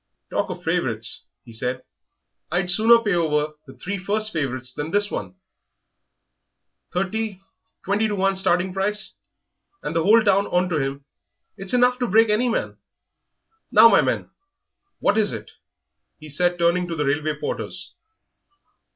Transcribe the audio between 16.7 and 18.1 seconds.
to the railway porters.